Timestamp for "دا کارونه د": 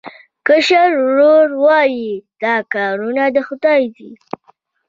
2.43-3.37